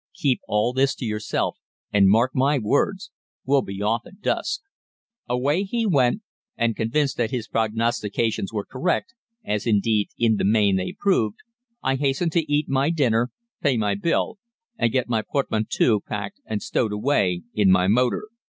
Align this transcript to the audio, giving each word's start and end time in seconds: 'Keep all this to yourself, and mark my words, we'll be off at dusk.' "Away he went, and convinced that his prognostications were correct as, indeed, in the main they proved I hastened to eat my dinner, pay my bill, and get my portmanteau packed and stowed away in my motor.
'Keep 0.15 0.41
all 0.47 0.73
this 0.73 0.95
to 0.95 1.05
yourself, 1.05 1.57
and 1.93 2.09
mark 2.09 2.31
my 2.33 2.57
words, 2.57 3.11
we'll 3.45 3.61
be 3.61 3.83
off 3.83 4.01
at 4.07 4.19
dusk.' 4.19 4.61
"Away 5.29 5.61
he 5.63 5.85
went, 5.85 6.23
and 6.57 6.75
convinced 6.75 7.17
that 7.17 7.29
his 7.29 7.47
prognostications 7.47 8.51
were 8.51 8.65
correct 8.65 9.13
as, 9.45 9.67
indeed, 9.67 10.09
in 10.17 10.37
the 10.37 10.43
main 10.43 10.77
they 10.77 10.95
proved 10.97 11.37
I 11.83 11.97
hastened 11.97 12.31
to 12.31 12.51
eat 12.51 12.67
my 12.67 12.89
dinner, 12.89 13.29
pay 13.61 13.77
my 13.77 13.93
bill, 13.93 14.39
and 14.75 14.91
get 14.91 15.07
my 15.07 15.21
portmanteau 15.21 15.99
packed 15.99 16.41
and 16.47 16.63
stowed 16.63 16.93
away 16.93 17.43
in 17.53 17.69
my 17.69 17.85
motor. 17.85 18.29